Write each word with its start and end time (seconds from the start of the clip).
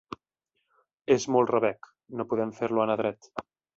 És 1.15 1.27
molt 1.35 1.53
rebec: 1.55 1.91
no 2.21 2.27
podem 2.33 2.55
fer-lo 2.63 2.85
anar 2.87 2.97
dret! 3.03 3.31